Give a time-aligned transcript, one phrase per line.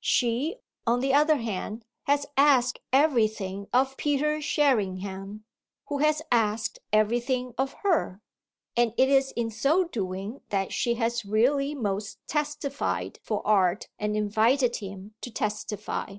[0.00, 0.56] She,
[0.88, 5.44] on the other hand, has asked everything of Peter Sherringham,
[5.86, 8.20] who has asked everything of her;
[8.76, 14.16] and it is in so doing that she has really most testified for art and
[14.16, 16.16] invited him to testify.